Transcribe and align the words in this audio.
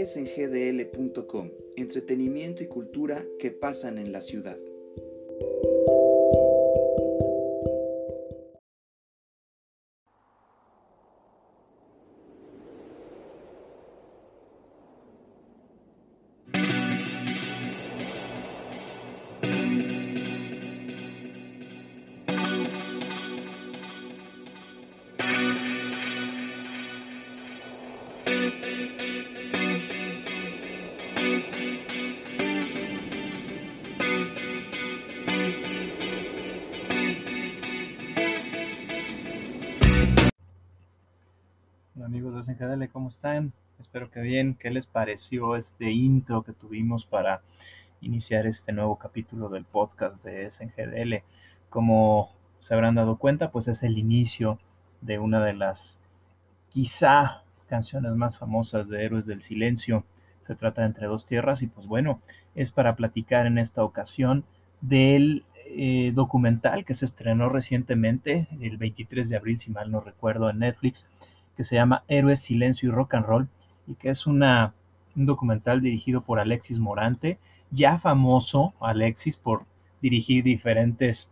es 0.00 0.16
en 0.16 0.26
gdl.com, 0.26 1.50
entretenimiento 1.76 2.62
y 2.62 2.66
cultura 2.66 3.24
que 3.38 3.50
pasan 3.50 3.98
en 3.98 4.12
la 4.12 4.20
ciudad. 4.20 4.56
¿Cómo 42.92 43.08
están? 43.08 43.52
Espero 43.78 44.10
que 44.10 44.20
bien. 44.20 44.54
¿Qué 44.54 44.70
les 44.70 44.86
pareció 44.86 45.54
este 45.54 45.90
intro 45.90 46.42
que 46.42 46.52
tuvimos 46.52 47.04
para 47.04 47.42
iniciar 48.00 48.46
este 48.46 48.72
nuevo 48.72 48.96
capítulo 48.96 49.50
del 49.50 49.64
podcast 49.64 50.24
de 50.24 50.48
SNGDL? 50.48 51.22
Como 51.68 52.32
se 52.58 52.72
habrán 52.72 52.94
dado 52.94 53.18
cuenta, 53.18 53.50
pues 53.50 53.68
es 53.68 53.82
el 53.82 53.98
inicio 53.98 54.58
de 55.02 55.18
una 55.18 55.44
de 55.44 55.52
las 55.52 55.98
quizá 56.70 57.42
canciones 57.68 58.12
más 58.12 58.38
famosas 58.38 58.88
de 58.88 59.04
Héroes 59.04 59.26
del 59.26 59.42
Silencio. 59.42 60.04
Se 60.40 60.54
trata 60.54 60.80
de 60.80 60.86
Entre 60.86 61.06
dos 61.06 61.26
Tierras 61.26 61.60
y 61.60 61.66
pues 61.66 61.86
bueno, 61.86 62.22
es 62.54 62.70
para 62.70 62.96
platicar 62.96 63.46
en 63.46 63.58
esta 63.58 63.84
ocasión 63.84 64.44
del 64.80 65.44
eh, 65.66 66.12
documental 66.14 66.86
que 66.86 66.94
se 66.94 67.04
estrenó 67.04 67.50
recientemente, 67.50 68.48
el 68.62 68.78
23 68.78 69.28
de 69.28 69.36
abril, 69.36 69.58
si 69.58 69.70
mal 69.70 69.90
no 69.90 70.00
recuerdo, 70.00 70.48
en 70.48 70.60
Netflix, 70.60 71.06
que 71.58 71.64
se 71.64 71.74
llama 71.74 72.04
Héroes, 72.06 72.38
Silencio 72.38 72.88
y 72.88 72.92
Rock 72.92 73.14
and 73.14 73.26
Roll 73.26 73.48
y 73.88 73.94
que 73.96 74.10
es 74.10 74.28
un 74.28 74.44
documental 75.16 75.80
dirigido 75.80 76.20
por 76.20 76.38
Alexis 76.38 76.78
Morante, 76.78 77.36
ya 77.72 77.98
famoso 77.98 78.74
Alexis 78.78 79.36
por 79.36 79.64
dirigir 80.00 80.44
diferentes 80.44 81.28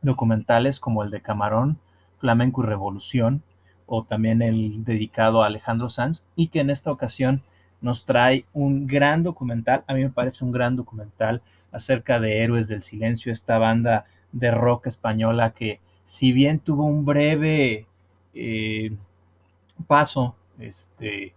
documentales 0.00 0.80
como 0.80 1.02
el 1.02 1.10
de 1.10 1.20
Camarón, 1.20 1.78
Flamenco 2.16 2.62
y 2.62 2.66
Revolución, 2.66 3.42
o 3.84 4.04
también 4.04 4.40
el 4.40 4.84
dedicado 4.84 5.42
a 5.42 5.48
Alejandro 5.48 5.90
Sanz, 5.90 6.24
y 6.34 6.48
que 6.48 6.60
en 6.60 6.70
esta 6.70 6.90
ocasión 6.90 7.42
nos 7.82 8.06
trae 8.06 8.46
un 8.54 8.86
gran 8.86 9.22
documental, 9.22 9.84
a 9.86 9.92
mí 9.92 10.00
me 10.02 10.08
parece 10.08 10.46
un 10.46 10.50
gran 10.50 10.76
documental 10.76 11.42
acerca 11.72 12.18
de 12.20 12.42
Héroes 12.42 12.68
del 12.68 12.80
Silencio, 12.80 13.32
esta 13.32 13.58
banda 13.58 14.06
de 14.32 14.50
rock 14.50 14.86
española 14.86 15.50
que 15.50 15.80
si 16.04 16.32
bien 16.32 16.58
tuvo 16.58 16.84
un 16.84 17.04
breve 17.04 17.86
eh, 18.32 18.96
paso 19.86 20.36
este, 20.58 21.34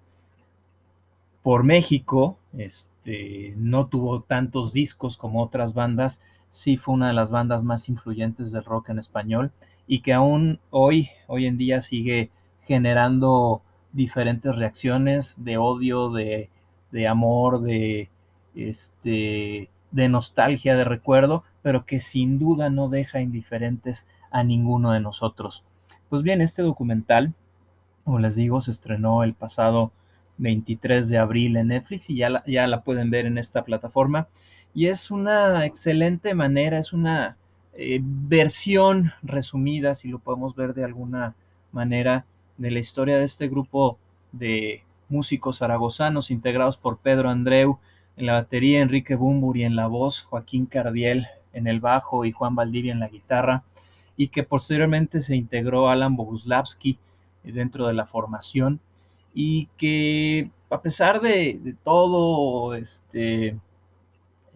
por 1.43 1.63
México, 1.63 2.37
este, 2.57 3.53
no 3.57 3.87
tuvo 3.87 4.21
tantos 4.21 4.73
discos 4.73 5.17
como 5.17 5.41
otras 5.41 5.73
bandas, 5.73 6.19
sí 6.49 6.77
fue 6.77 6.93
una 6.93 7.07
de 7.07 7.13
las 7.13 7.31
bandas 7.31 7.63
más 7.63 7.87
influyentes 7.89 8.51
del 8.51 8.65
rock 8.65 8.89
en 8.89 8.99
español 8.99 9.51
y 9.87 10.01
que 10.01 10.13
aún 10.13 10.59
hoy, 10.69 11.09
hoy 11.27 11.45
en 11.45 11.57
día 11.57 11.81
sigue 11.81 12.29
generando 12.63 13.61
diferentes 13.93 14.55
reacciones 14.55 15.33
de 15.37 15.57
odio, 15.57 16.11
de, 16.11 16.49
de 16.91 17.07
amor, 17.07 17.61
de, 17.61 18.09
este, 18.55 19.69
de 19.91 20.09
nostalgia, 20.09 20.75
de 20.75 20.83
recuerdo, 20.83 21.43
pero 21.61 21.85
que 21.85 21.99
sin 21.99 22.39
duda 22.39 22.69
no 22.69 22.89
deja 22.89 23.21
indiferentes 23.21 24.07
a 24.31 24.43
ninguno 24.43 24.91
de 24.91 24.99
nosotros. 24.99 25.63
Pues 26.09 26.21
bien, 26.23 26.41
este 26.41 26.61
documental 26.61 27.33
como 28.11 28.19
les 28.19 28.35
digo, 28.35 28.59
se 28.59 28.71
estrenó 28.71 29.23
el 29.23 29.33
pasado 29.33 29.93
23 30.37 31.07
de 31.07 31.17
abril 31.17 31.55
en 31.55 31.69
Netflix 31.69 32.09
y 32.09 32.17
ya 32.17 32.29
la, 32.29 32.43
ya 32.45 32.67
la 32.67 32.81
pueden 32.81 33.09
ver 33.09 33.25
en 33.25 33.37
esta 33.37 33.63
plataforma. 33.63 34.27
Y 34.73 34.87
es 34.87 35.11
una 35.11 35.65
excelente 35.65 36.33
manera, 36.33 36.77
es 36.77 36.91
una 36.91 37.37
eh, 37.73 38.01
versión 38.03 39.13
resumida, 39.23 39.95
si 39.95 40.09
lo 40.09 40.19
podemos 40.19 40.57
ver 40.57 40.73
de 40.73 40.83
alguna 40.83 41.35
manera, 41.71 42.25
de 42.57 42.71
la 42.71 42.79
historia 42.79 43.17
de 43.17 43.23
este 43.23 43.47
grupo 43.47 43.97
de 44.33 44.83
músicos 45.07 45.59
zaragozanos 45.59 46.31
integrados 46.31 46.75
por 46.75 46.97
Pedro 46.97 47.29
Andreu 47.29 47.79
en 48.17 48.25
la 48.25 48.33
batería, 48.33 48.81
Enrique 48.81 49.15
Bumburi 49.15 49.63
en 49.63 49.77
la 49.77 49.87
voz, 49.87 50.19
Joaquín 50.23 50.65
Cardiel 50.65 51.27
en 51.53 51.65
el 51.65 51.79
bajo 51.79 52.25
y 52.25 52.33
Juan 52.33 52.55
Valdivia 52.55 52.91
en 52.91 52.99
la 52.99 53.07
guitarra, 53.07 53.63
y 54.17 54.27
que 54.27 54.43
posteriormente 54.43 55.21
se 55.21 55.37
integró 55.37 55.87
Alan 55.87 56.17
Boguslavski 56.17 56.99
dentro 57.43 57.87
de 57.87 57.93
la 57.93 58.05
formación 58.05 58.79
y 59.33 59.67
que 59.77 60.51
a 60.69 60.81
pesar 60.81 61.21
de, 61.21 61.75
todo 61.83 62.75
este 62.75 63.57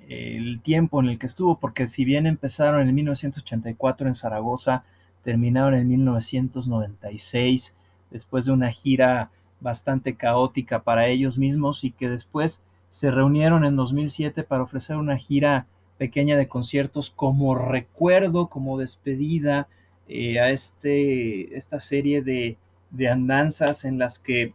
el 0.08 0.62
tiempo 0.62 1.02
en 1.02 1.10
el 1.10 1.18
que 1.18 1.26
estuvo, 1.26 1.60
porque 1.60 1.88
si 1.88 2.06
bien 2.06 2.28
empezaron 2.28 2.88
en 2.88 2.94
1984 2.94 4.08
en 4.08 4.14
Zaragoza, 4.14 4.84
terminaron 5.24 5.74
en 5.74 5.88
1996, 5.88 7.76
después 8.12 8.46
de 8.46 8.52
una 8.52 8.72
gira 8.72 9.32
bastante 9.60 10.16
caótica 10.16 10.84
para 10.84 11.08
ellos 11.08 11.40
mismos 11.40 11.84
y 11.84 11.92
que 11.92 12.08
después 12.08 12.62
se 12.92 13.10
reunieron 13.10 13.66
en 13.66 13.76
2007 13.76 14.44
para 14.44 14.64
ofrecer 14.64 14.98
una 14.98 15.18
gira 15.18 15.66
pequeña 15.98 16.38
de 16.38 16.48
conciertos 16.48 17.10
como 17.10 17.56
recuerdo, 17.56 18.48
como 18.48 18.78
despedida 18.78 19.68
eh, 20.08 20.40
a 20.40 20.52
este, 20.52 21.58
esta 21.58 21.80
serie 21.80 22.22
de 22.22 22.58
de 22.92 23.10
andanzas 23.10 23.86
en 23.86 23.98
las 24.00 24.20
que 24.20 24.54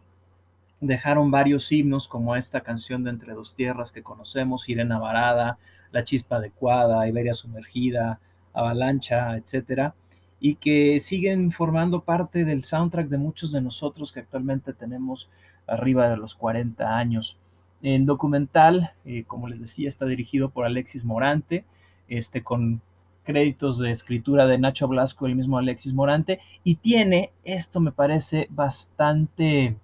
dejaron 0.79 1.29
varios 1.31 1.71
himnos 1.71 2.07
como 2.07 2.35
esta 2.35 2.61
canción 2.61 3.03
de 3.03 3.11
Entre 3.11 3.33
dos 3.33 3.55
Tierras 3.55 3.91
que 3.91 4.03
conocemos, 4.03 4.67
Irena 4.67 4.99
Varada, 4.99 5.59
La 5.91 6.03
Chispa 6.03 6.37
Adecuada, 6.37 7.07
Iberia 7.07 7.35
Sumergida, 7.35 8.19
Avalancha, 8.53 9.37
etcétera, 9.37 9.93
y 10.39 10.55
que 10.55 10.99
siguen 10.99 11.51
formando 11.51 12.01
parte 12.01 12.45
del 12.45 12.63
soundtrack 12.63 13.07
de 13.07 13.19
muchos 13.19 13.51
de 13.51 13.61
nosotros 13.61 14.11
que 14.11 14.21
actualmente 14.21 14.73
tenemos 14.73 15.29
arriba 15.67 16.09
de 16.09 16.17
los 16.17 16.33
40 16.33 16.97
años. 16.97 17.37
El 17.83 18.05
documental, 18.05 18.91
eh, 19.05 19.23
como 19.25 19.47
les 19.47 19.61
decía, 19.61 19.87
está 19.87 20.05
dirigido 20.05 20.49
por 20.49 20.65
Alexis 20.65 21.03
Morante, 21.03 21.63
este, 22.07 22.43
con 22.43 22.81
créditos 23.23 23.79
de 23.79 23.91
escritura 23.91 24.47
de 24.47 24.57
Nacho 24.57 24.87
Blasco, 24.87 25.25
el 25.25 25.35
mismo 25.35 25.57
Alexis 25.57 25.93
Morante, 25.93 26.39
y 26.63 26.75
tiene, 26.75 27.31
esto 27.43 27.79
me 27.79 27.91
parece 27.91 28.47
bastante 28.49 29.77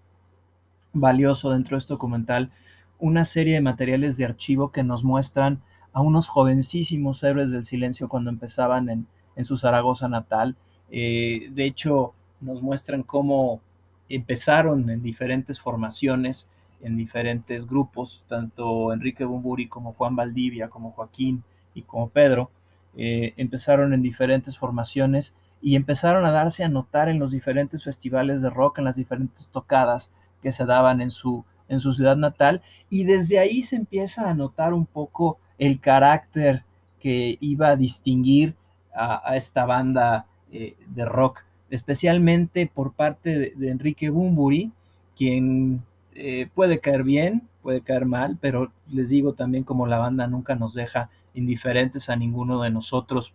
valioso 0.93 1.51
dentro 1.51 1.75
de 1.75 1.79
este 1.79 1.93
documental, 1.93 2.51
una 2.99 3.25
serie 3.25 3.53
de 3.53 3.61
materiales 3.61 4.17
de 4.17 4.25
archivo 4.25 4.71
que 4.71 4.83
nos 4.83 5.03
muestran 5.03 5.61
a 5.93 6.01
unos 6.01 6.27
jovencísimos 6.27 7.23
héroes 7.23 7.51
del 7.51 7.63
silencio 7.63 8.09
cuando 8.09 8.29
empezaban 8.29 8.89
en, 8.89 9.07
su 9.45 9.55
Zaragoza 9.55 10.07
natal. 10.07 10.55
Eh, 10.89 11.49
de 11.51 11.65
hecho, 11.65 12.13
nos 12.41 12.61
muestran 12.63 13.03
cómo 13.03 13.61
empezaron 14.09 14.89
en 14.89 15.03
diferentes 15.03 15.59
formaciones, 15.59 16.49
en 16.81 16.97
diferentes 16.97 17.67
grupos, 17.67 18.23
tanto 18.27 18.93
Enrique 18.93 19.25
Bumburi 19.25 19.67
como 19.67 19.93
Juan 19.93 20.15
Valdivia, 20.15 20.69
como 20.69 20.91
Joaquín 20.91 21.43
y 21.73 21.83
como 21.83 22.09
Pedro, 22.09 22.49
eh, 22.95 23.33
empezaron 23.37 23.93
en 23.93 24.01
diferentes 24.01 24.57
formaciones 24.57 25.35
y 25.61 25.75
empezaron 25.75 26.25
a 26.25 26.31
darse 26.31 26.63
a 26.63 26.69
notar 26.69 27.09
en 27.09 27.19
los 27.19 27.31
diferentes 27.31 27.83
festivales 27.83 28.41
de 28.41 28.49
rock, 28.49 28.79
en 28.79 28.85
las 28.85 28.95
diferentes 28.95 29.49
tocadas 29.49 30.11
que 30.41 30.51
se 30.51 30.65
daban 30.65 31.01
en 31.01 31.11
su, 31.11 31.43
en 31.67 31.79
su 31.79 31.93
ciudad 31.93 32.15
natal, 32.15 32.61
y 32.89 33.03
desde 33.03 33.39
ahí 33.39 33.61
se 33.63 33.75
empieza 33.75 34.29
a 34.29 34.33
notar 34.33 34.73
un 34.73 34.85
poco 34.85 35.39
el 35.57 35.79
carácter 35.79 36.63
que 36.99 37.37
iba 37.39 37.69
a 37.69 37.75
distinguir 37.75 38.55
a, 38.93 39.35
esta 39.35 39.65
banda 39.65 40.25
eh, 40.51 40.75
de 40.87 41.05
rock, 41.05 41.43
especialmente 41.69 42.69
por 42.73 42.93
parte 42.93 43.53
de, 43.55 43.69
Enrique 43.69 44.09
Bumburi, 44.09 44.71
quien 45.15 45.83
eh, 46.15 46.49
puede 46.53 46.79
caer 46.79 47.03
bien, 47.03 47.47
puede 47.61 47.81
caer 47.81 48.05
mal, 48.05 48.37
pero 48.41 48.71
les 48.89 49.09
digo 49.09 49.33
también 49.33 49.63
como 49.63 49.87
la 49.87 49.99
banda 49.99 50.27
nunca 50.27 50.55
nos 50.55 50.73
deja 50.73 51.09
indiferentes 51.37 52.09
a 52.09 52.15
ninguno 52.15 52.61
de 52.61 52.71
nosotros. 52.71 53.33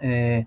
Eh, 0.00 0.46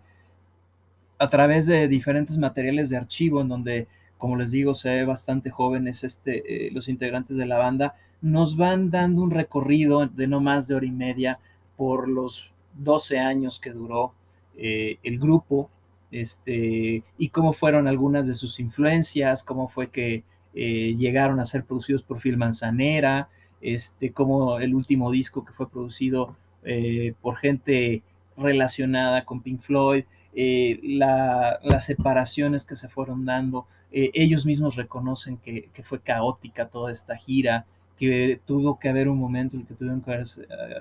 a 1.17 1.29
través 1.29 1.67
de 1.67 1.87
diferentes 1.87 2.37
materiales 2.37 2.89
de 2.89 2.97
archivo, 2.97 3.41
en 3.41 3.49
donde, 3.49 3.87
como 4.17 4.35
les 4.35 4.51
digo, 4.51 4.73
se 4.73 4.89
ve 4.89 5.05
bastante 5.05 5.51
jóvenes 5.51 6.03
este, 6.03 6.67
eh, 6.67 6.71
los 6.71 6.89
integrantes 6.89 7.37
de 7.37 7.45
la 7.45 7.57
banda, 7.57 7.95
nos 8.21 8.57
van 8.57 8.89
dando 8.89 9.21
un 9.21 9.31
recorrido 9.31 10.07
de 10.07 10.27
no 10.27 10.41
más 10.41 10.67
de 10.67 10.75
hora 10.75 10.85
y 10.85 10.91
media 10.91 11.39
por 11.77 12.07
los 12.07 12.51
12 12.73 13.19
años 13.19 13.59
que 13.59 13.71
duró 13.71 14.13
eh, 14.57 14.97
el 15.03 15.19
grupo, 15.19 15.69
este, 16.11 17.03
y 17.17 17.29
cómo 17.29 17.53
fueron 17.53 17.87
algunas 17.87 18.27
de 18.27 18.33
sus 18.33 18.59
influencias, 18.59 19.43
cómo 19.43 19.69
fue 19.69 19.89
que 19.89 20.23
llegaron 20.53 21.39
a 21.39 21.45
ser 21.45 21.63
producidos 21.63 22.03
por 22.03 22.19
Phil 22.19 22.35
Manzanera, 22.35 23.29
este, 23.61 24.11
como 24.11 24.59
el 24.59 24.75
último 24.75 25.11
disco 25.11 25.45
que 25.45 25.53
fue 25.53 25.69
producido 25.69 26.35
eh, 26.63 27.13
por 27.21 27.37
gente 27.37 28.03
relacionada 28.37 29.25
con 29.25 29.41
Pink 29.41 29.61
Floyd, 29.61 30.05
eh, 30.33 30.79
las 30.83 31.85
separaciones 31.85 32.65
que 32.65 32.75
se 32.75 32.87
fueron 32.87 33.25
dando, 33.25 33.67
ellos 33.91 34.45
mismos 34.45 34.77
reconocen 34.77 35.37
que, 35.37 35.69
fue 35.83 35.99
caótica 35.99 36.69
toda 36.69 36.91
esta 36.91 37.17
gira, 37.17 37.65
que 37.97 38.39
tuvo 38.45 38.79
que 38.79 38.89
haber 38.89 39.09
un 39.09 39.19
momento 39.19 39.55
en 39.55 39.61
el 39.61 39.67
que 39.67 39.75
tuvieron 39.75 40.01
que 40.01 40.25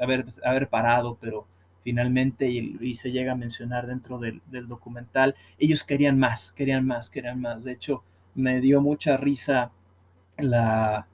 haber, 0.00 0.68
parado, 0.68 1.18
pero 1.20 1.46
finalmente, 1.82 2.48
y, 2.48 2.94
se 2.94 3.10
llega 3.10 3.32
a 3.32 3.36
mencionar 3.36 3.86
dentro 3.86 4.18
del, 4.18 4.40
documental, 4.68 5.34
ellos 5.58 5.84
querían 5.84 6.18
más, 6.18 6.52
querían 6.52 6.86
más, 6.86 7.10
querían 7.10 7.40
más. 7.40 7.64
De 7.64 7.72
hecho, 7.72 8.04
me 8.34 8.60
dio 8.60 8.80
mucha 8.80 9.16
risa 9.16 9.72
la, 10.38 11.08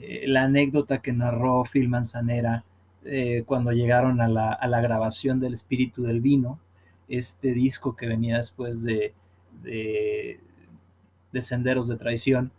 eh, 0.00 0.24
la 0.26 0.44
anécdota 0.44 1.02
que 1.02 1.12
narró 1.12 1.64
Phil 1.64 1.88
Manzanera 1.88 2.64
eh, 3.04 3.42
cuando 3.46 3.72
llegaron 3.72 4.20
a 4.20 4.28
la, 4.28 4.52
a 4.52 4.66
la, 4.68 4.80
grabación 4.80 5.40
del 5.40 5.54
Espíritu 5.54 6.02
del 6.02 6.20
Vino, 6.20 6.58
este 7.08 7.52
disco 7.52 7.96
que 7.96 8.06
venía 8.06 8.36
después 8.36 8.84
de, 8.84 9.12
de, 9.62 10.40
de 11.32 11.40
Senderos 11.40 11.88
de 11.88 11.96
Traición, 11.96 12.52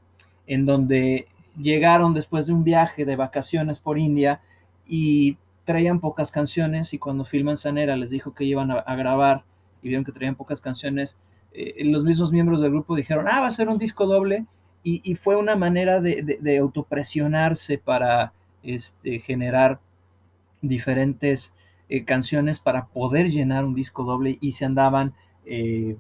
en 0.48 0.66
donde 0.66 1.28
llegaron 1.58 2.14
después 2.14 2.48
de 2.48 2.54
un 2.54 2.64
viaje 2.64 3.06
de 3.06 3.16
vacaciones 3.16 3.80
por 3.80 3.98
India 3.98 4.42
y 4.88 5.38
traían 5.66 6.00
pocas 6.00 6.32
canciones 6.32 6.94
y 6.94 6.98
cuando 6.98 7.26
Phil 7.26 7.44
Manzanera 7.44 7.96
les 7.96 8.10
dijo 8.10 8.34
que 8.34 8.44
iban 8.44 8.72
a, 8.72 8.96
grabar 8.96 9.44
y 9.82 9.90
vieron 9.90 10.04
que 10.04 10.12
traían 10.12 10.36
pocas 10.36 10.62
canciones, 10.62 11.18
eh, 11.54 11.84
los 11.86 12.04
mismos 12.04 12.32
miembros 12.32 12.62
del 12.62 12.72
grupo 12.72 12.96
dijeron, 12.96 13.28
ah, 13.28 13.40
va 13.40 13.48
a 13.48 13.52
ser 13.52 13.70
un 13.70 13.78
disco 13.78 14.06
doble 14.06 14.46
y, 14.86 15.16
fue 15.16 15.38
una 15.38 15.56
manera 15.56 16.02
de, 16.02 16.58
autopresionarse 16.60 17.78
para 17.78 18.34
este, 18.64 19.20
generar 19.20 19.80
diferentes 20.64 21.54
eh, 21.90 22.06
canciones 22.06 22.60
para 22.60 22.88
poder 22.88 23.30
llenar 23.30 23.66
un 23.66 23.76
disco 23.76 24.04
doble 24.04 24.38
y 24.42 24.54
se 24.54 24.66
andaban, 24.66 25.14
eh, 25.46 25.98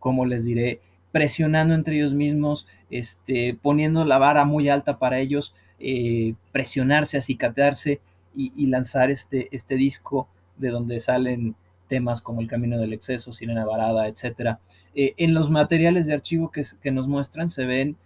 como 0.00 0.26
les 0.26 0.44
diré, 0.44 0.80
presionando 1.12 1.74
entre 1.74 1.96
ellos 1.96 2.14
mismos, 2.14 2.66
este, 2.90 3.56
poniendo 3.60 4.04
la 4.04 4.18
vara 4.18 4.44
muy 4.44 4.68
alta 4.68 4.98
para 4.98 5.20
ellos, 5.20 5.54
eh, 5.78 6.34
presionarse, 6.50 7.18
acicatearse 7.18 8.00
y, 8.34 8.66
lanzar 8.66 9.10
este, 9.10 9.48
este 9.52 9.76
disco 9.76 10.26
de 10.56 10.70
donde 10.70 10.98
salen 10.98 11.54
temas 11.86 12.22
como 12.22 12.40
El 12.40 12.48
Camino 12.48 12.78
del 12.78 12.94
Exceso, 12.94 13.34
Sirena 13.34 13.66
Varada, 13.66 14.08
etc. 14.08 14.56
En 14.94 15.34
los 15.34 15.50
materiales 15.50 16.06
de 16.06 16.14
archivo 16.14 16.50
que, 16.50 16.90
nos 16.90 17.08
muestran 17.08 17.50
se 17.50 17.66
ven 17.66 17.96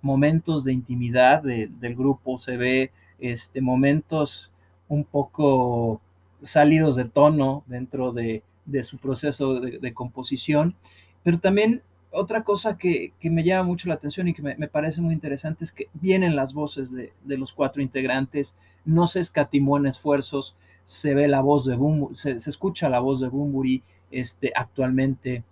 momentos 0.00 0.64
de 0.64 0.72
intimidad 0.72 1.42
del 1.42 1.94
grupo, 1.94 2.38
se 2.38 2.56
ve 2.56 2.92
este, 3.18 3.60
momentos 3.60 4.51
un 4.92 5.04
poco 5.04 6.02
salidos 6.42 6.96
de 6.96 7.06
tono 7.06 7.64
dentro 7.66 8.12
de, 8.12 8.42
su 8.82 8.98
proceso 8.98 9.58
de, 9.58 9.94
composición, 9.94 10.76
pero 11.22 11.40
también 11.40 11.82
otra 12.10 12.44
cosa 12.44 12.76
que, 12.76 13.14
me 13.22 13.42
llama 13.42 13.62
mucho 13.62 13.88
la 13.88 13.94
atención 13.94 14.28
y 14.28 14.34
que 14.34 14.42
me, 14.42 14.68
parece 14.68 15.00
muy 15.00 15.14
interesante 15.14 15.64
es 15.64 15.72
que 15.72 15.88
vienen 15.94 16.36
las 16.36 16.52
voces 16.52 16.92
de, 16.92 17.10
los 17.24 17.54
cuatro 17.54 17.80
integrantes, 17.80 18.54
no 18.84 19.06
se 19.06 19.20
escatimó 19.20 19.78
en 19.78 19.86
esfuerzos, 19.86 20.56
se 20.84 21.14
ve 21.14 21.26
la 21.26 21.40
voz 21.40 21.64
de 21.64 21.74
Bumburi, 21.74 22.14
se, 22.14 22.32
escucha 22.32 22.90
la 22.90 23.00
voz 23.00 23.18
de 23.20 23.28
Bumburi 23.28 23.82
este, 24.10 24.52
actualmente. 24.54 25.42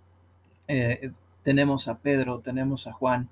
Eh, 0.67 1.09
tenemos 1.41 1.87
a 1.87 1.97
Pedro, 1.97 2.41
tenemos 2.41 2.85
a 2.85 2.93
Juan. 2.93 3.27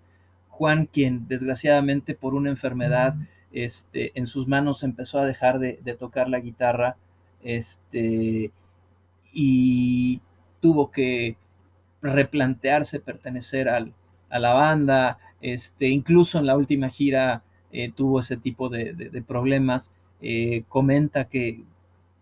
Juan, 0.48 0.88
quien 0.88 1.28
desgraciadamente 1.28 2.16
por 2.16 2.34
una 2.34 2.50
enfermedad 2.50 3.16
este, 3.52 4.12
en 4.16 4.28
sus 4.28 4.48
manos 4.48 4.84
empezó 4.84 5.20
a 5.20 5.26
dejar 5.26 5.60
de, 5.60 5.74
tocar 5.98 6.30
la 6.30 6.40
guitarra 6.40 6.98
este, 7.44 8.52
y 9.34 10.22
tuvo 10.60 10.92
que 10.92 11.38
replantearse 12.02 13.00
pertenecer 13.00 13.70
a 13.70 14.40
la 14.40 14.54
banda, 14.54 15.18
este, 15.42 15.88
incluso 15.88 16.40
en 16.40 16.46
la 16.46 16.58
última 16.58 16.90
gira 16.90 17.44
eh, 17.72 17.92
tuvo 17.92 18.20
ese 18.20 18.38
tipo 18.38 18.70
de, 18.70 19.24
problemas. 19.28 19.92
Eh, 20.22 20.64
comenta 20.68 21.26
que 21.26 21.64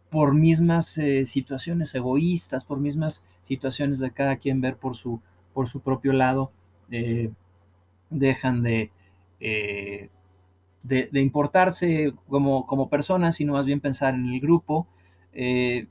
por 0.09 0.33
mismas 0.33 0.97
eh, 0.97 1.25
situaciones 1.25 1.94
egoístas, 1.95 2.63
por 2.63 2.79
mismas 2.79 3.24
situaciones 3.44 4.00
de 4.00 4.12
cada 4.12 4.38
quien 4.38 4.62
ver 4.62 4.77
por 4.77 4.95
su, 4.95 5.21
propio 5.83 6.13
lado, 6.13 6.51
dejan 8.09 8.63
de, 8.63 8.91
de, 10.83 11.09
importarse 11.13 12.13
como, 12.27 12.65
como 12.65 12.89
personas, 12.89 13.35
sino 13.35 13.53
más 13.53 13.65
bien 13.65 13.79
pensar 13.79 14.13
en 14.13 14.29
el 14.29 14.39
grupo. 14.39 14.88
Eh, 15.33 15.88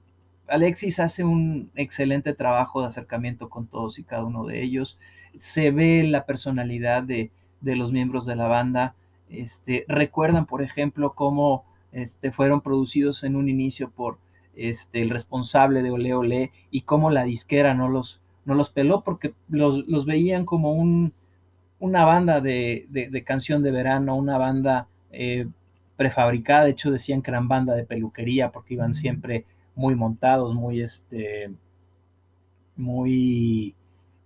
Alexis 0.48 1.00
hace 1.00 1.24
un 1.24 1.70
excelente 1.74 2.32
trabajo 2.34 2.80
de 2.80 2.86
acercamiento 2.86 3.48
con 3.48 3.66
todos 3.66 3.98
y 3.98 4.04
cada 4.04 4.24
uno 4.24 4.46
de 4.46 4.62
ellos. 4.62 4.98
Se 5.34 5.70
ve 5.70 6.02
la 6.04 6.24
personalidad 6.24 7.02
de, 7.02 7.30
de 7.60 7.76
los 7.76 7.92
miembros 7.92 8.26
de 8.26 8.36
la 8.36 8.46
banda. 8.46 8.94
Este, 9.28 9.84
recuerdan, 9.88 10.46
por 10.46 10.62
ejemplo, 10.62 11.14
cómo 11.14 11.64
este, 11.92 12.30
fueron 12.30 12.60
producidos 12.60 13.24
en 13.24 13.36
un 13.36 13.48
inicio 13.48 13.90
por 13.90 14.18
este, 14.54 15.02
el 15.02 15.10
responsable 15.10 15.82
de 15.82 15.90
Ole 15.90 16.14
Ole 16.14 16.52
y 16.70 16.82
cómo 16.82 17.10
la 17.10 17.24
disquera 17.24 17.74
no 17.74 17.88
los, 17.88 18.20
no 18.44 18.54
los 18.54 18.70
peló 18.70 19.02
porque 19.02 19.34
los, 19.48 19.86
los 19.86 20.06
veían 20.06 20.44
como 20.44 20.72
un, 20.72 21.12
una 21.78 22.04
banda 22.04 22.40
de, 22.40 22.86
de, 22.90 23.08
de, 23.08 23.24
canción 23.24 23.62
de 23.62 23.70
verano, 23.70 24.16
una 24.16 24.38
banda 24.38 24.88
eh, 25.12 25.46
prefabricada, 25.96 26.64
de 26.64 26.70
hecho 26.70 26.90
decían 26.90 27.22
que 27.22 27.30
eran 27.30 27.48
banda 27.48 27.74
de 27.74 27.84
peluquería 27.84 28.50
porque 28.50 28.74
iban 28.74 28.94
siempre 28.94 29.44
muy 29.74 29.94
montados, 29.94 30.54
muy, 30.54 30.80
este, 30.80 31.50
muy 32.76 33.74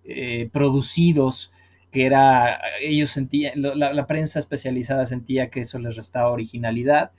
eh, 0.05 0.49
producidos, 0.53 1.53
que 1.91 2.07
era, 2.07 2.61
ellos 2.81 3.11
sentían, 3.11 3.61
la, 3.63 3.93
la, 3.93 4.07
prensa 4.07 4.39
especializada 4.39 5.07
sentía 5.07 5.51
que 5.51 5.61
eso 5.61 5.79
les 5.79 5.97
restaba 5.97 6.31
originalidad. 6.31 7.11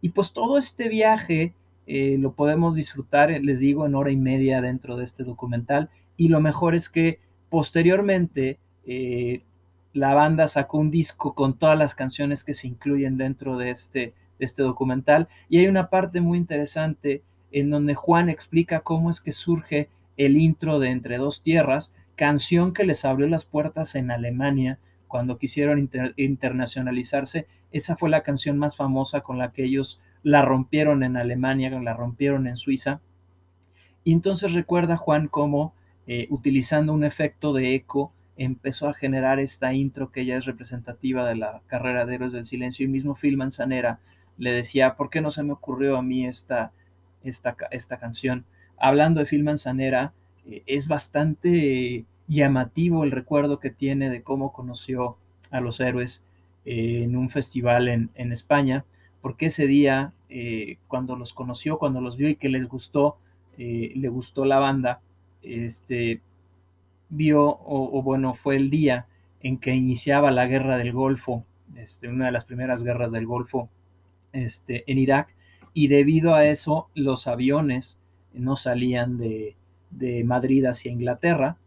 Y 0.00 0.10
pues 0.10 0.32
todo 0.32 0.58
este 0.58 0.88
viaje 0.88 1.54
eh, 1.86 2.16
lo 2.18 2.32
podemos 2.32 2.74
disfrutar, 2.74 3.30
les 3.30 3.60
digo, 3.60 3.86
en 3.86 3.94
hora 3.94 4.10
y 4.10 4.16
media 4.16 4.60
dentro 4.60 4.96
de 4.96 5.04
este 5.04 5.22
documental. 5.22 5.90
Y 6.16 6.28
lo 6.28 6.40
mejor 6.40 6.74
es 6.74 6.88
que 6.88 7.20
posteriormente 7.50 8.58
eh, 8.86 9.42
la 9.96 10.12
banda 10.14 10.46
sacó 10.46 10.76
un 10.76 10.90
disco 10.90 11.34
con 11.34 11.58
todas 11.58 11.78
las 11.78 11.94
canciones 11.94 12.44
que 12.44 12.52
se 12.52 12.68
incluyen 12.68 13.16
dentro 13.16 13.56
de 13.56 13.70
este, 13.70 14.12
de 14.38 14.44
este 14.44 14.62
documental. 14.62 15.28
Y 15.48 15.58
hay 15.58 15.68
una 15.68 15.88
parte 15.88 16.20
muy 16.20 16.36
interesante 16.36 17.22
en 17.50 17.70
donde 17.70 17.94
Juan 17.94 18.28
explica 18.28 18.80
cómo 18.80 19.10
es 19.10 19.22
que 19.22 19.32
surge 19.32 19.88
el 20.18 20.36
intro 20.36 20.78
de 20.80 20.90
Entre 20.90 21.16
dos 21.16 21.42
Tierras, 21.42 21.94
canción 22.14 22.74
que 22.74 22.84
les 22.84 23.06
abrió 23.06 23.26
las 23.26 23.46
puertas 23.46 23.94
en 23.94 24.10
Alemania 24.10 24.78
cuando 25.08 25.38
quisieron 25.38 25.78
inter 25.78 26.12
internacionalizarse. 26.18 27.46
Esa 27.72 27.96
fue 27.96 28.10
la 28.10 28.22
canción 28.22 28.58
más 28.58 28.76
famosa 28.76 29.22
con 29.22 29.38
la 29.38 29.52
que 29.52 29.64
ellos 29.64 30.00
la 30.22 30.42
rompieron 30.42 31.04
en 31.04 31.16
Alemania, 31.16 31.70
la 31.70 31.94
rompieron 31.94 32.46
en 32.46 32.56
Suiza. 32.56 33.00
Y 34.04 34.12
entonces 34.12 34.52
recuerda 34.52 34.98
Juan 34.98 35.26
cómo 35.26 35.74
eh, 36.06 36.26
utilizando 36.28 36.92
un 36.92 37.02
efecto 37.02 37.54
de 37.54 37.74
eco 37.74 38.12
empezó 38.36 38.88
a 38.88 38.94
generar 38.94 39.40
esta 39.40 39.72
intro 39.72 40.12
que 40.12 40.26
ya 40.26 40.36
es 40.36 40.44
representativa 40.44 41.26
de 41.26 41.36
la 41.36 41.62
carrera 41.66 42.06
de 42.06 42.14
Héroes 42.14 42.32
del 42.32 42.44
Silencio. 42.46 42.84
Y 42.84 42.88
mismo 42.88 43.14
Phil 43.14 43.36
Manzanera 43.36 44.00
le 44.38 44.52
decía, 44.52 44.96
¿por 44.96 45.10
qué 45.10 45.20
no 45.20 45.30
se 45.30 45.42
me 45.42 45.52
ocurrió 45.52 45.96
a 45.96 46.02
mí 46.02 46.26
esta, 46.26 46.72
esta, 47.24 47.56
esta 47.70 47.98
canción? 47.98 48.44
Hablando 48.78 49.20
de 49.20 49.26
Phil 49.26 49.44
Manzanera, 49.44 50.12
eh, 50.46 50.62
es 50.66 50.88
bastante 50.88 52.04
llamativo 52.28 53.04
el 53.04 53.10
recuerdo 53.10 53.58
que 53.58 53.70
tiene 53.70 54.10
de 54.10 54.22
cómo 54.22 54.52
conoció 54.52 55.16
a 55.50 55.60
los 55.60 55.80
héroes 55.80 56.22
eh, 56.64 57.02
en 57.04 57.16
un 57.16 57.30
festival 57.30 57.88
en, 57.88 58.10
en 58.14 58.32
España 58.32 58.84
porque 59.26 59.46
ese 59.46 59.66
día, 59.66 60.12
eh, 60.28 60.78
cuando 60.86 61.16
los 61.16 61.32
conoció, 61.32 61.78
cuando 61.78 62.00
los 62.00 62.16
vio 62.16 62.28
y 62.28 62.36
que 62.36 62.48
les 62.48 62.68
gustó, 62.68 63.16
le 63.56 64.08
gustó 64.08 64.44
la 64.44 64.60
banda, 64.60 65.00
este, 65.42 66.20
vio, 67.08 67.58
o, 67.64 68.02
bueno, 68.02 68.34
fue 68.34 68.56
el 68.56 68.70
día 68.70 69.06
en 69.40 69.58
que 69.58 69.74
iniciaba 69.74 70.30
la 70.30 70.46
guerra 70.46 70.76
del 70.76 70.92
Golfo, 70.92 71.44
este, 71.76 72.08
una 72.08 72.26
de 72.26 72.32
las 72.32 72.44
primeras 72.44 72.82
guerras 72.82 73.12
del 73.12 73.26
Golfo 73.26 73.68
este, 74.32 74.90
en 74.90 74.98
Irak, 74.98 75.34
y 75.72 75.88
debido 75.88 76.34
a 76.34 76.46
eso 76.46 76.88
los 76.94 77.26
aviones 77.26 77.98
no 78.32 78.56
salían 78.56 79.18
de, 79.18 79.56
de 79.90 80.24
Madrid 80.24 80.64
hacia 80.64 80.92
Inglaterra, 80.92 81.58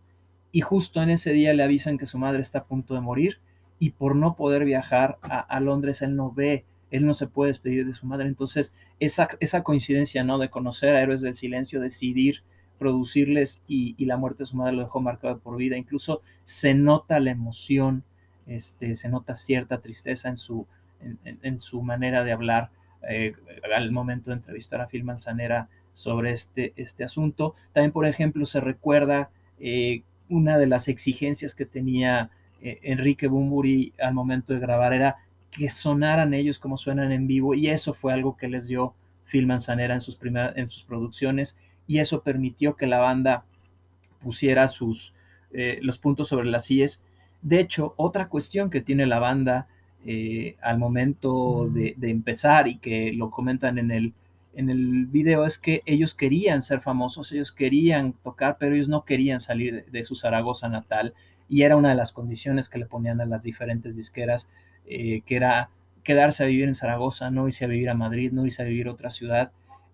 y 0.52 0.62
justo 0.62 1.02
en 1.02 1.10
ese 1.10 1.32
día 1.32 1.54
le 1.54 1.64
avisan 1.64 1.98
que 1.98 2.08
su 2.08 2.18
madre 2.18 2.42
está 2.42 2.60
a 2.60 2.66
punto 2.66 2.94
de 2.96 3.02
morir, 3.02 3.40
y 3.78 3.92
por 3.92 4.16
no 4.16 4.36
poder 4.36 4.66
viajar 4.66 5.18
a, 5.22 5.40
a 5.40 5.60
Londres, 5.60 6.02
él 6.02 6.16
no 6.16 6.32
ve 6.32 6.66
él 6.92 7.06
no 7.06 7.14
se 7.14 7.28
puede 7.28 7.50
despedir 7.50 7.86
de 7.86 7.94
su 7.94 8.06
madre. 8.06 8.28
Entonces, 8.28 8.74
esa, 9.00 9.30
esa 9.40 9.64
coincidencia, 9.64 10.24
¿no? 10.24 10.38
De 10.38 10.50
conocer 10.50 10.96
a 10.96 11.02
Héroes 11.02 11.22
del 11.22 11.36
Silencio, 11.36 11.80
decidir 11.80 12.44
producirles 12.80 13.62
y, 13.68 14.04
la 14.06 14.18
muerte 14.18 14.44
de 14.44 14.48
su 14.48 14.58
madre 14.58 14.74
lo 14.74 14.84
dejó 14.84 15.02
marcado 15.02 15.38
por 15.40 15.58
vida. 15.58 15.78
Incluso 15.78 16.22
se 16.44 16.74
nota 16.74 17.20
la 17.20 17.32
emoción 17.32 18.04
este, 18.48 18.96
se 18.96 19.10
nota 19.10 19.36
cierta 19.36 19.80
tristeza 19.80 20.28
en 20.28 20.36
su, 20.36 20.66
en, 21.24 21.60
su 21.60 21.84
manera 21.84 22.24
de 22.24 22.32
hablar 22.32 22.72
eh, 23.08 23.34
al 23.76 23.92
momento 23.92 24.32
de 24.32 24.38
entrevistar 24.38 24.82
a 24.82 24.88
Phil 24.88 25.04
Manzanera 25.04 25.70
sobre 25.94 26.32
este, 26.32 26.74
este 26.76 27.04
asunto. 27.04 27.54
También, 27.74 27.92
por 27.92 28.08
ejemplo, 28.08 28.48
se 28.48 28.60
recuerda 28.60 29.30
eh, 29.60 30.02
una 30.30 30.58
de 30.58 30.66
las 30.66 30.88
exigencias 30.88 31.54
que 31.54 31.66
tenía 31.66 32.32
eh, 32.62 32.80
Enrique 32.82 33.28
Bumburi 33.28 33.94
al 34.02 34.16
momento 34.16 34.54
de 34.54 34.60
grabar 34.60 34.94
era 34.94 35.18
que 35.52 35.70
sonaran 35.70 36.34
ellos 36.34 36.58
como 36.58 36.78
suenan 36.78 37.12
en 37.12 37.28
vivo 37.28 37.54
y 37.54 37.68
eso 37.68 37.94
fue 37.94 38.14
algo 38.14 38.36
que 38.36 38.48
les 38.48 38.68
dio 38.68 38.96
Phil 39.26 39.46
Manzanera 39.46 39.94
en 39.94 40.02
sus, 40.02 40.16
primeras, 40.16 40.58
en 40.58 40.68
sus 40.68 40.84
producciones 40.84 41.58
y 41.90 41.98
eso 41.98 42.22
permitió 42.22 42.76
que 42.76 42.86
la 42.86 43.00
banda 43.00 43.46
pusiera 44.22 44.68
sus, 44.68 45.12
eh, 45.52 45.80
los 45.82 45.98
puntos 45.98 46.28
sobre 46.28 46.48
las 46.48 46.70
IES. 46.70 47.02
De 47.42 47.60
hecho, 47.60 47.96
otra 47.98 48.30
cuestión 48.30 48.70
que 48.70 48.80
tiene 48.80 49.08
la 49.08 49.18
banda 49.18 49.68
eh, 50.06 50.56
al 50.62 50.78
momento 50.78 51.68
de, 51.68 51.96
empezar 52.02 52.68
y 52.68 52.78
que 52.78 53.12
lo 53.14 53.32
comentan 53.32 53.80
en 53.80 53.90
el, 53.90 54.14
en 54.54 54.70
el 54.70 55.08
video 55.08 55.48
es 55.48 55.58
que 55.58 55.82
ellos 55.88 56.14
querían 56.14 56.62
ser 56.62 56.80
famosos, 56.80 57.32
ellos 57.32 57.52
querían 57.52 58.14
tocar, 58.14 58.58
pero 58.60 58.76
ellos 58.76 58.88
no 58.88 59.04
querían 59.04 59.40
salir 59.40 59.86
de, 59.86 60.04
su 60.04 60.16
Zaragoza 60.16 60.70
natal 60.70 61.16
y 61.50 61.64
era 61.64 61.76
una 61.76 61.90
de 61.90 61.96
las 61.96 62.12
condiciones 62.12 62.70
que 62.70 62.78
le 62.78 62.86
ponían 62.86 63.20
a 63.20 63.26
las 63.26 63.42
diferentes 63.42 63.96
disqueras, 63.96 64.48
eh, 64.86 65.24
que 65.26 65.36
era 65.38 65.72
quedarse 66.04 66.44
a 66.44 66.46
vivir 66.46 66.68
en 66.68 66.76
Zaragoza, 66.76 67.32
no 67.32 67.48
irse 67.48 67.66
a 67.66 67.68
vivir 67.68 67.90
a 67.90 67.96
Madrid, 67.96 68.32
no 68.32 68.46
irse 68.46 68.62
a 68.62 68.66
vivir 68.66 68.90
a 68.90 68.92
otra 68.92 69.10
ciudad. 69.10 69.52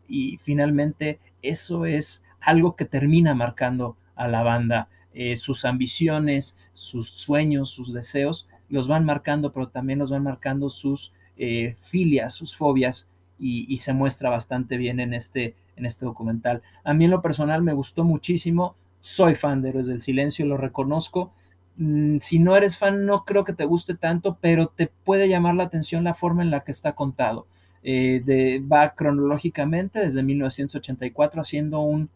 Y 0.08 0.38
finalmente 0.38 1.20
eso 1.42 1.86
es 1.86 2.24
algo 2.42 2.76
que 2.76 2.86
termina 2.86 3.34
marcando 3.34 3.98
a 4.16 4.28
la 4.28 4.44
banda. 4.44 4.88
Eh, 5.14 5.36
sus 5.36 5.66
ambiciones, 5.66 6.58
sus 6.74 7.10
sueños, 7.10 7.70
sus 7.70 7.94
deseos, 7.94 8.48
los 8.70 8.88
van 8.88 9.06
marcando, 9.06 9.52
pero 9.52 9.70
también 9.70 10.00
los 10.00 10.12
van 10.12 10.24
marcando 10.24 10.70
sus 10.70 11.14
eh, 11.38 11.76
filias, 11.80 12.34
sus 12.34 12.56
fobias, 12.56 13.08
y, 13.38 13.78
se 13.78 13.94
muestra 13.94 14.30
bastante 14.30 14.78
bien 14.78 15.00
en 15.00 15.14
este, 15.14 15.56
en 15.76 15.86
este 15.86 16.06
documental. 16.06 16.62
A 16.84 16.94
mí 16.94 17.06
en 17.06 17.12
lo 17.12 17.22
personal 17.22 17.62
me 17.64 17.74
gustó 17.74 18.04
muchísimo, 18.04 18.76
soy 19.02 19.36
fan 19.36 19.62
de 19.62 19.70
Héroes 19.70 19.88
del 19.88 20.02
Silencio, 20.02 20.46
lo 20.46 20.58
reconozco. 20.58 21.34
Mm, 21.78 22.20
si 22.20 22.40
no 22.40 22.56
eres 22.56 22.78
fan, 22.78 23.06
no 23.06 23.26
creo 23.26 23.44
que 23.44 23.54
te 23.54 23.66
guste 23.66 23.96
tanto, 23.96 24.38
pero 24.40 24.68
te 24.68 24.88
puede 24.88 25.28
llamar 25.28 25.56
la 25.56 25.66
atención 25.66 26.04
la 26.04 26.14
forma 26.14 26.44
en 26.44 26.52
la 26.52 26.64
que 26.64 26.72
está 26.72 26.94
contado. 26.94 27.46
Eh, 27.88 28.24
de, 28.26 28.64
va 28.66 28.96
cronológicamente 28.96 30.00
desde 30.00 30.24
1984 30.24 31.40
haciendo 31.40 31.82
un 31.82 32.10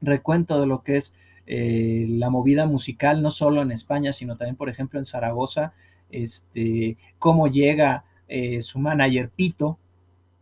recuento 0.00 0.60
de 0.60 0.68
lo 0.68 0.84
que 0.84 0.98
es 0.98 1.12
eh, 1.48 2.06
la 2.08 2.30
movida 2.30 2.64
musical, 2.64 3.20
no 3.20 3.32
solo 3.32 3.60
en 3.60 3.72
España, 3.72 4.12
sino 4.12 4.36
también, 4.36 4.54
por 4.54 4.68
ejemplo, 4.68 5.00
en 5.00 5.04
Zaragoza, 5.04 5.72
este, 6.10 6.96
cómo 7.18 7.48
llega 7.48 8.04
eh, 8.28 8.62
su 8.62 8.78
manager 8.78 9.30
Pito, 9.30 9.80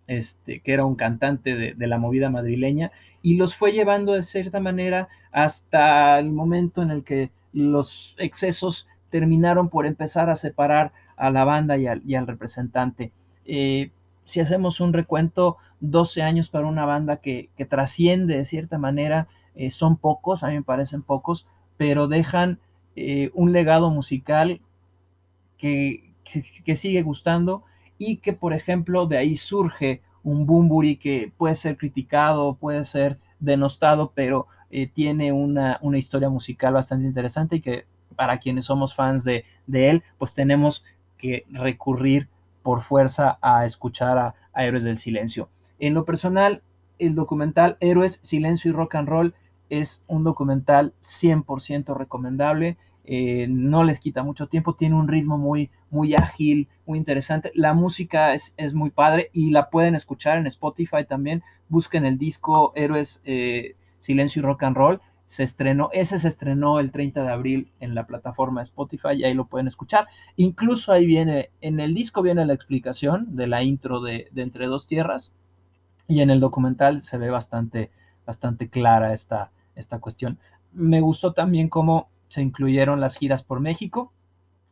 este, 0.06 0.60
que 0.60 0.72
era 0.74 0.84
un 0.84 0.96
cantante 0.96 1.74
de, 1.74 1.86
la 1.86 1.96
movida 1.96 2.28
madrileña, 2.28 2.92
y 3.22 3.36
los 3.36 3.54
fue 3.54 3.72
llevando 3.72 4.12
de 4.12 4.22
cierta 4.22 4.60
manera 4.60 5.08
hasta 5.32 6.18
el 6.18 6.30
momento 6.30 6.82
en 6.82 6.90
el 6.90 7.04
que 7.04 7.30
los 7.54 8.14
excesos 8.18 8.86
terminaron 9.08 9.70
por 9.70 9.86
empezar 9.86 10.28
a 10.28 10.36
separar 10.36 10.92
a 11.16 11.30
la 11.30 11.44
banda 11.44 11.78
y 11.78 11.86
al, 11.86 12.26
representante. 12.26 13.12
Si 14.26 14.40
hacemos 14.40 14.80
un 14.80 14.92
recuento, 14.92 15.56
12 15.80 16.22
años 16.22 16.48
para 16.48 16.66
una 16.66 16.84
banda 16.84 17.18
que, 17.18 17.48
trasciende 17.70 18.36
de 18.36 18.44
cierta 18.44 18.76
manera 18.76 19.28
eh, 19.54 19.70
son 19.70 19.96
pocos, 19.96 20.42
a 20.42 20.48
mí 20.48 20.54
me 20.54 20.62
parecen 20.62 21.02
pocos, 21.02 21.46
pero 21.76 22.08
dejan 22.08 22.58
eh, 22.96 23.30
un 23.34 23.52
legado 23.52 23.90
musical 23.90 24.60
que, 25.58 26.12
que, 26.64 26.76
sigue 26.76 27.02
gustando 27.02 27.62
y 27.98 28.16
que, 28.16 28.32
por 28.32 28.52
ejemplo, 28.52 29.06
de 29.06 29.16
ahí 29.16 29.36
surge 29.36 30.02
un 30.24 30.44
Bumburi 30.44 30.96
que 30.96 31.32
puede 31.36 31.54
ser 31.54 31.76
criticado, 31.76 32.56
puede 32.56 32.84
ser 32.84 33.18
denostado, 33.38 34.12
pero 34.14 34.48
eh, 34.70 34.88
tiene 34.88 35.32
una, 35.32 35.78
una, 35.82 35.98
historia 35.98 36.28
musical 36.28 36.74
bastante 36.74 37.06
interesante 37.06 37.56
y 37.56 37.60
que 37.60 37.84
para 38.16 38.38
quienes 38.38 38.64
somos 38.64 38.94
fans 38.94 39.22
de, 39.22 39.44
de 39.66 39.90
él, 39.90 40.02
pues 40.18 40.34
tenemos 40.34 40.84
que 41.16 41.44
recurrir 41.50 42.28
por 42.66 42.82
fuerza 42.82 43.38
a 43.42 43.64
escuchar 43.64 44.18
a, 44.18 44.34
Héroes 44.56 44.82
del 44.82 44.98
Silencio. 44.98 45.48
En 45.78 45.94
lo 45.94 46.04
personal, 46.04 46.62
el 46.98 47.14
documental 47.14 47.76
Héroes, 47.78 48.18
Silencio 48.22 48.72
y 48.72 48.74
Rock 48.74 48.96
and 48.96 49.08
Roll 49.08 49.34
es 49.70 50.02
un 50.08 50.24
documental 50.24 50.92
100% 51.00 51.96
recomendable. 51.96 52.76
Eh, 53.04 53.46
no 53.48 53.84
les 53.84 54.00
quita 54.00 54.24
mucho 54.24 54.48
tiempo, 54.48 54.74
tiene 54.74 54.96
un 54.96 55.06
ritmo 55.06 55.38
muy, 55.38 55.70
muy 55.90 56.14
ágil, 56.14 56.66
muy 56.86 56.98
interesante. 56.98 57.52
La 57.54 57.72
música 57.72 58.34
es, 58.34 58.52
muy 58.74 58.90
padre 58.90 59.30
y 59.32 59.50
la 59.50 59.70
pueden 59.70 59.94
escuchar 59.94 60.36
en 60.36 60.48
Spotify 60.48 61.04
también. 61.08 61.44
Busquen 61.68 62.04
el 62.04 62.18
disco 62.18 62.72
Héroes 62.74 63.22
eh, 63.24 63.76
Silencio 64.00 64.40
y 64.40 64.44
Rock 64.44 64.64
and 64.64 64.76
Roll. 64.76 65.00
Se 65.26 65.42
estrenó, 65.42 65.90
ese 65.92 66.18
se 66.18 66.28
estrenó 66.28 66.78
el 66.78 66.92
30 66.92 67.22
de 67.22 67.30
abril 67.30 67.72
en 67.80 67.94
la 67.94 68.06
plataforma 68.06 68.62
Spotify 68.62 69.14
y 69.16 69.24
ahí 69.24 69.34
lo 69.34 69.46
pueden 69.46 69.66
escuchar. 69.66 70.06
Incluso 70.36 70.92
ahí 70.92 71.04
viene, 71.04 71.50
en 71.60 71.80
el 71.80 71.94
disco 71.94 72.22
viene 72.22 72.46
la 72.46 72.54
explicación 72.54 73.36
de 73.36 73.46
la 73.48 73.62
intro 73.62 74.00
de, 74.00 74.28
de 74.30 74.42
Entre 74.42 74.66
Dos 74.66 74.86
Tierras 74.86 75.32
y 76.08 76.20
en 76.20 76.30
el 76.30 76.40
documental 76.40 77.02
se 77.02 77.18
ve 77.18 77.30
bastante, 77.30 77.90
bastante 78.24 78.68
clara 78.68 79.12
esta, 79.12 79.50
esta 79.74 79.98
cuestión. 79.98 80.38
Me 80.72 81.00
gustó 81.00 81.32
también 81.32 81.68
cómo 81.68 82.08
se 82.28 82.42
incluyeron 82.42 83.00
las 83.00 83.16
giras 83.16 83.42
por 83.42 83.60
México. 83.60 84.12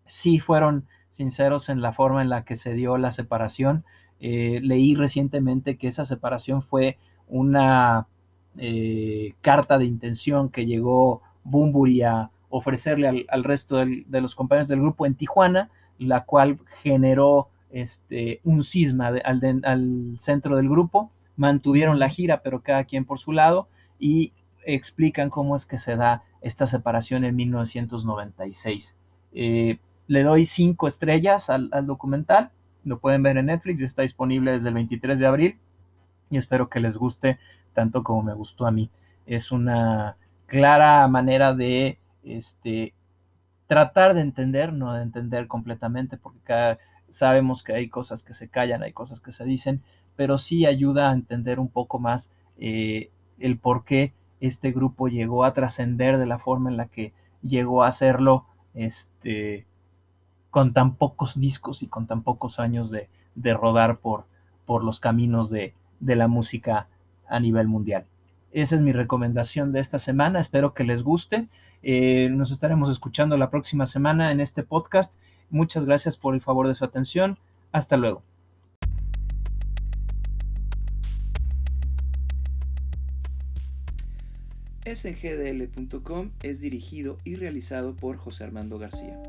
Sí 0.06 0.38
fueron 0.38 0.86
sinceros 1.10 1.68
en 1.68 1.80
la 1.80 1.92
forma 1.92 2.22
en 2.22 2.28
la 2.28 2.44
que 2.44 2.56
se 2.56 2.74
dio 2.74 2.98
la 2.98 3.10
separación. 3.10 3.84
Eh, 4.20 4.60
leí 4.62 4.94
recientemente 4.94 5.76
que 5.76 5.88
esa 5.88 6.04
separación 6.04 6.62
fue 6.62 6.98
una 7.26 8.06
eh, 8.58 9.34
carta 9.40 9.78
de 9.78 9.84
intención 9.84 10.48
que 10.48 10.66
llegó 10.66 11.22
Bumburi 11.44 12.02
a 12.02 12.30
ofrecerle 12.48 13.26
al, 13.28 13.44
resto 13.44 13.76
de 13.76 14.20
los 14.20 14.34
compañeros 14.34 14.68
del 14.68 14.80
grupo 14.80 15.06
en 15.06 15.14
Tijuana, 15.14 15.70
la 15.98 16.24
cual 16.24 16.58
generó 16.82 17.48
este, 17.70 18.40
un 18.44 18.62
cisma 18.62 19.08
al, 19.24 19.62
al 19.64 20.16
centro 20.20 20.56
del 20.56 20.68
grupo. 20.68 21.10
Mantuvieron 21.36 21.98
la 21.98 22.08
gira, 22.08 22.42
pero 22.42 22.60
cada 22.60 22.84
quien 22.84 23.04
por 23.04 23.18
su 23.18 23.32
lado, 23.32 23.68
y 23.98 24.32
explican 24.64 25.30
cómo 25.30 25.56
es 25.56 25.66
que 25.66 25.78
se 25.78 25.96
da 25.96 26.22
esta 26.40 26.66
separación 26.66 27.24
en 27.24 27.36
1996. 27.36 28.94
Eh, 29.32 29.78
le 30.06 30.22
doy 30.22 30.44
cinco 30.44 30.86
estrellas 30.86 31.50
al, 31.50 31.70
documental, 31.86 32.50
lo 32.84 32.98
pueden 32.98 33.22
ver 33.22 33.38
en 33.38 33.46
Netflix, 33.46 33.80
está 33.80 34.02
disponible 34.02 34.52
desde 34.52 34.68
el 34.68 34.74
23 34.74 35.18
de 35.18 35.26
abril 35.26 35.58
y 36.30 36.36
espero 36.36 36.68
que 36.68 36.80
les 36.80 36.96
guste 36.96 37.38
tanto 37.74 38.02
como 38.02 38.22
me 38.22 38.34
gustó 38.34 38.66
a 38.66 38.70
mí. 38.70 38.90
Es 39.26 39.52
una 39.52 40.16
clara 40.46 41.06
manera 41.08 41.54
de 41.54 41.98
este, 42.22 42.94
tratar 43.66 44.14
de 44.14 44.22
entender, 44.22 44.72
no 44.72 44.94
de 44.94 45.02
entender 45.02 45.46
completamente, 45.46 46.16
porque 46.16 46.78
sabemos 47.08 47.62
que 47.62 47.74
hay 47.74 47.88
cosas 47.88 48.22
que 48.22 48.34
se 48.34 48.48
callan, 48.48 48.82
hay 48.82 48.92
cosas 48.92 49.20
que 49.20 49.32
se 49.32 49.44
dicen, 49.44 49.82
pero 50.16 50.38
sí 50.38 50.66
ayuda 50.66 51.10
a 51.10 51.14
entender 51.14 51.60
un 51.60 51.68
poco 51.68 51.98
más 51.98 52.32
eh, 52.58 53.10
el 53.38 53.58
por 53.58 53.84
qué 53.84 54.12
este 54.40 54.72
grupo 54.72 55.08
llegó 55.08 55.44
a 55.44 55.54
trascender 55.54 56.18
de 56.18 56.26
la 56.26 56.38
forma 56.38 56.70
en 56.70 56.76
la 56.76 56.86
que 56.86 57.12
llegó 57.42 57.82
a 57.82 57.88
hacerlo 57.88 58.46
este, 58.74 59.66
con 60.50 60.72
tan 60.72 60.96
pocos 60.96 61.40
discos 61.40 61.82
y 61.82 61.86
con 61.86 62.06
tan 62.06 62.22
pocos 62.22 62.58
años 62.58 62.90
de, 62.90 63.08
rodar 63.54 63.98
por, 63.98 64.26
por 64.66 64.84
los 64.84 65.00
caminos 65.00 65.50
de, 65.50 65.74
la 66.00 66.28
música 66.28 66.88
a 67.34 67.40
nivel 67.40 67.68
mundial. 67.68 68.06
Esa 68.52 68.76
es 68.76 68.82
mi 68.82 68.92
recomendación 68.92 69.72
de 69.72 69.80
esta 69.80 69.98
semana. 69.98 70.38
Espero 70.38 70.74
que 70.74 70.84
les 70.84 71.02
guste. 71.02 71.48
Eh, 71.82 72.28
nos 72.30 72.52
estaremos 72.52 72.88
escuchando 72.88 73.36
la 73.36 73.50
próxima 73.50 73.86
semana 73.86 74.30
en 74.30 74.40
este 74.40 74.62
podcast. 74.62 75.18
Muchas 75.50 75.84
gracias 75.84 76.16
por 76.16 76.34
el 76.34 76.40
favor 76.40 76.68
de 76.68 76.74
su 76.74 76.84
atención. 76.84 77.36
Hasta 77.72 77.96
luego. 77.96 78.22
SGDL.com 84.86 86.30
es 86.42 86.60
dirigido 86.60 87.18
y 87.24 87.36
realizado 87.36 87.96
por 87.96 88.18
José 88.18 88.44
Armando 88.44 88.78
García. 88.78 89.20